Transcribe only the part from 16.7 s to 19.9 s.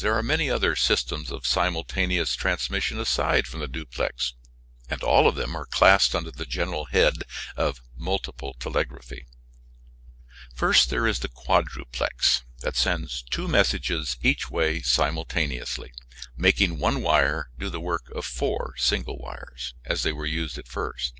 one wire do the work of four single wires